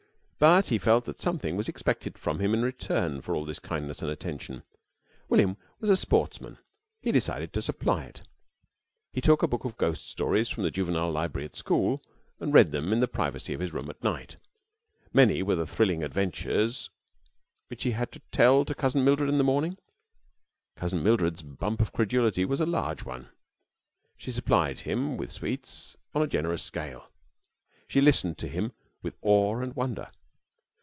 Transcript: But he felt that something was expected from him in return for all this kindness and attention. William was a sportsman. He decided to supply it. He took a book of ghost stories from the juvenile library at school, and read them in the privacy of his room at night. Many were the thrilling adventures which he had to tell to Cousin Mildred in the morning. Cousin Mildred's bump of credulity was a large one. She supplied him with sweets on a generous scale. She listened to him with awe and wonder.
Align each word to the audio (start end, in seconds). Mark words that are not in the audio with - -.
But 0.49 0.69
he 0.69 0.79
felt 0.79 1.05
that 1.05 1.19
something 1.19 1.55
was 1.55 1.69
expected 1.69 2.17
from 2.17 2.39
him 2.39 2.55
in 2.55 2.63
return 2.63 3.21
for 3.21 3.35
all 3.35 3.45
this 3.45 3.59
kindness 3.59 4.01
and 4.01 4.09
attention. 4.09 4.63
William 5.29 5.55
was 5.79 5.87
a 5.87 5.95
sportsman. 5.95 6.57
He 6.99 7.11
decided 7.11 7.53
to 7.53 7.61
supply 7.61 8.05
it. 8.05 8.23
He 9.13 9.21
took 9.21 9.43
a 9.43 9.47
book 9.47 9.65
of 9.65 9.77
ghost 9.77 10.09
stories 10.09 10.49
from 10.49 10.63
the 10.63 10.71
juvenile 10.71 11.11
library 11.11 11.45
at 11.45 11.55
school, 11.55 12.01
and 12.39 12.51
read 12.55 12.71
them 12.71 12.91
in 12.91 13.01
the 13.01 13.07
privacy 13.07 13.53
of 13.53 13.59
his 13.59 13.71
room 13.71 13.87
at 13.87 14.03
night. 14.03 14.37
Many 15.13 15.43
were 15.43 15.53
the 15.55 15.67
thrilling 15.67 16.01
adventures 16.03 16.89
which 17.67 17.83
he 17.83 17.91
had 17.91 18.11
to 18.11 18.19
tell 18.31 18.65
to 18.65 18.73
Cousin 18.73 19.05
Mildred 19.05 19.29
in 19.29 19.37
the 19.37 19.43
morning. 19.43 19.77
Cousin 20.75 21.03
Mildred's 21.03 21.43
bump 21.43 21.81
of 21.81 21.93
credulity 21.93 22.45
was 22.45 22.59
a 22.59 22.65
large 22.65 23.05
one. 23.05 23.29
She 24.17 24.31
supplied 24.31 24.79
him 24.79 25.17
with 25.17 25.31
sweets 25.31 25.97
on 26.15 26.23
a 26.23 26.27
generous 26.27 26.63
scale. 26.63 27.11
She 27.87 28.01
listened 28.01 28.39
to 28.39 28.47
him 28.47 28.71
with 29.03 29.15
awe 29.21 29.59
and 29.59 29.75
wonder. 29.75 30.09